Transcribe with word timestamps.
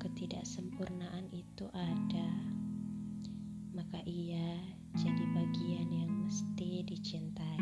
ketidaksempurnaan 0.00 1.28
itu 1.28 1.68
ada, 1.76 2.30
maka 3.76 4.00
ia 4.08 4.56
jadi 4.96 5.24
bagian 5.36 5.92
yang 5.92 6.08
mesti 6.24 6.80
dicintai. 6.88 7.60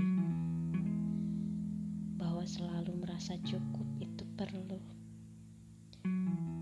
Bahwa 2.14 2.46
selalu 2.46 2.95
merasa 2.95 3.35
cukup 3.42 3.90
itu 3.99 4.22
perlu. 4.38 4.78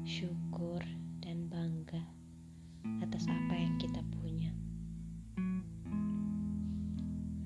Syukur 0.09 0.80
dan 1.20 1.45
bangga 1.52 2.01
atas 3.05 3.29
apa 3.29 3.52
yang 3.52 3.77
kita 3.77 4.01
punya. 4.16 4.48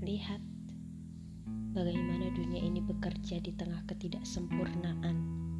Lihat 0.06 0.38
bagaimana 1.74 2.30
dunia 2.30 2.62
ini 2.62 2.78
bekerja 2.78 3.42
di 3.42 3.50
tengah 3.58 3.82
ketidaksempurnaan 3.90 5.50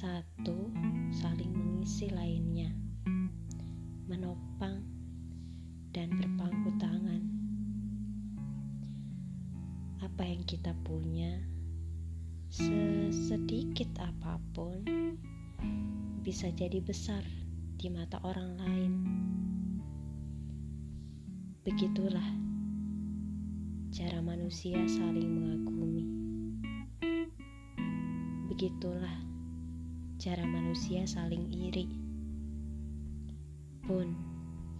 satu 0.00 0.72
saling 1.12 1.52
mengisi 1.52 2.08
lainnya, 2.08 2.72
menopang 4.08 4.80
dan 5.92 6.08
berpangku 6.16 6.72
tangan. 6.80 7.20
Apa 10.00 10.24
yang 10.24 10.40
kita 10.48 10.72
punya, 10.88 11.36
sesedikit 12.48 13.92
apa 14.00 14.40
pun, 14.56 14.80
bisa 16.24 16.48
jadi 16.48 16.80
besar 16.80 17.20
di 17.76 17.92
mata 17.92 18.16
orang 18.24 18.56
lain. 18.56 18.92
Begitulah 21.60 22.40
cara 23.92 24.24
manusia 24.24 24.80
saling 24.88 25.28
mengagumi. 25.28 26.08
Begitulah 28.48 29.29
cara 30.20 30.44
manusia 30.44 31.08
saling 31.08 31.48
iri. 31.48 31.88
Pun 33.80 34.12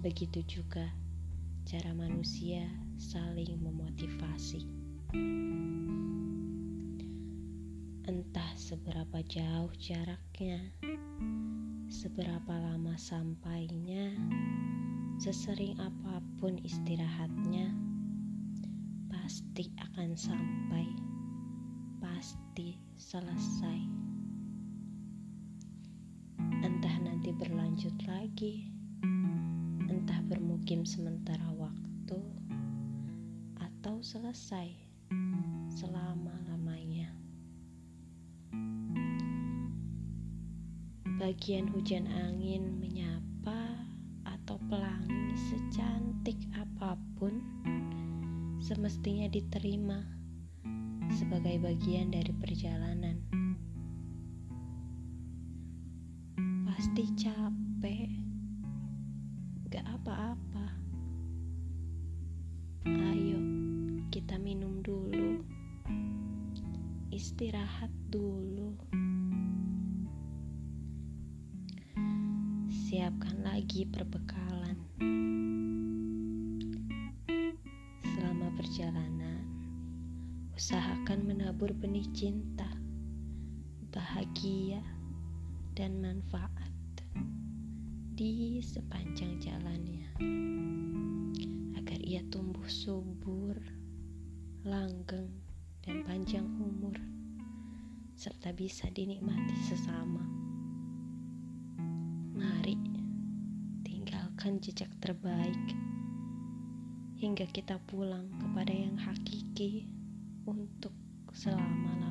begitu 0.05 0.45
juga 0.45 0.85
cara 1.65 1.97
manusia 1.97 2.69
saling 3.01 3.57
memotivasi. 3.57 4.69
Entah 8.05 8.53
seberapa 8.61 9.25
jauh 9.25 9.73
jaraknya, 9.81 10.61
seberapa 11.89 12.61
lama 12.61 13.01
sampainya, 13.01 14.13
sesering 15.17 15.73
apa 15.81 16.21
pun 16.37 16.61
istirahatnya, 16.61 17.73
pasti 19.09 19.73
akan 19.89 20.13
sampai, 20.21 20.85
pasti 21.97 22.77
selesai 23.01 24.00
berlanjut 27.81 28.12
lagi, 28.12 28.55
entah 29.89 30.20
bermukim 30.28 30.84
sementara 30.84 31.48
waktu, 31.56 32.20
atau 33.56 34.05
selesai 34.05 34.69
selama-lamanya. 35.81 37.09
Bagian 41.17 41.72
hujan 41.72 42.05
angin 42.05 42.77
menyapa 42.77 43.89
atau 44.28 44.61
pelangi 44.69 45.33
secantik 45.48 46.37
apa 46.53 47.00
pun 47.17 47.41
semestinya 48.61 49.25
diterima 49.33 50.05
sebagai 51.17 51.56
bagian 51.65 52.12
dari 52.12 52.33
perjalanan. 52.37 53.25
pasti 56.81 57.12
capek, 57.12 57.69
gak 59.73 59.89
apa-apa. 59.89 60.69
Ayo, 62.85 63.41
kita 64.13 64.37
minum 64.37 64.85
dulu, 64.85 65.41
istirahat 67.09 67.89
dulu. 68.13 68.77
Siapkan 72.69 73.41
lagi 73.41 73.89
perbekalan. 73.89 74.77
Selama 78.05 78.53
perjalanan, 78.61 79.41
usahakan 80.53 81.25
menabur 81.25 81.73
benih 81.73 82.05
cinta, 82.12 82.69
bahagia, 83.89 84.85
dan 85.73 85.97
manfaat 86.05 86.69
di 88.20 88.60
sepanjang 88.60 89.41
jalannya 89.41 90.12
agar 91.72 92.00
ia 92.04 92.20
tumbuh 92.28 92.69
subur, 92.69 93.56
langgeng, 94.60 95.41
dan 95.81 96.04
panjang 96.04 96.44
umur 96.60 97.00
serta 98.12 98.53
bisa 98.53 98.92
dinikmati 98.92 99.56
sesama. 99.64 100.20
Mari 102.36 102.76
tinggalkan 103.88 104.60
jejak 104.60 104.92
terbaik 105.00 105.72
hingga 107.25 107.48
kita 107.48 107.81
pulang 107.88 108.28
kepada 108.37 108.76
yang 108.76 109.00
hakiki 109.00 109.88
untuk 110.44 110.92
selama-lamanya. 111.32 112.09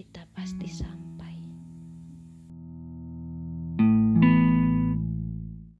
Kita 0.00 0.24
pasti 0.32 0.64
sampai. 0.64 1.09